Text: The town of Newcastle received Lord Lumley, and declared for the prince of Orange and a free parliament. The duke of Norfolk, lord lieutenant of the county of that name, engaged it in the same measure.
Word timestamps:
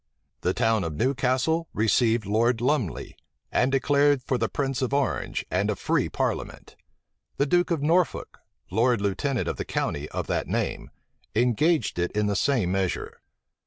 The 0.41 0.55
town 0.55 0.83
of 0.83 0.95
Newcastle 0.95 1.67
received 1.75 2.25
Lord 2.25 2.59
Lumley, 2.59 3.15
and 3.51 3.71
declared 3.71 4.23
for 4.23 4.39
the 4.39 4.49
prince 4.49 4.81
of 4.81 4.95
Orange 4.95 5.45
and 5.51 5.69
a 5.69 5.75
free 5.75 6.09
parliament. 6.09 6.75
The 7.37 7.45
duke 7.45 7.69
of 7.69 7.83
Norfolk, 7.83 8.39
lord 8.71 8.99
lieutenant 8.99 9.47
of 9.47 9.57
the 9.57 9.63
county 9.63 10.09
of 10.09 10.25
that 10.25 10.47
name, 10.47 10.89
engaged 11.35 11.99
it 11.99 12.11
in 12.13 12.25
the 12.25 12.35
same 12.35 12.71
measure. 12.71 13.21